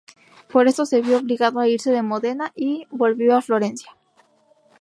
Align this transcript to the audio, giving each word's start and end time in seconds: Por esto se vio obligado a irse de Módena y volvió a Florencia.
Por 0.51 0.67
esto 0.67 0.87
se 0.87 1.03
vio 1.03 1.19
obligado 1.19 1.59
a 1.59 1.67
irse 1.67 1.91
de 1.91 2.01
Módena 2.01 2.51
y 2.55 2.87
volvió 2.89 3.37
a 3.37 3.41
Florencia. 3.43 3.95